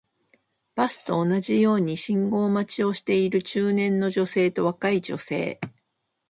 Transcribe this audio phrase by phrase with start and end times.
[0.73, 5.59] バスと同じように信号待ちをしている中年の女性と若い女性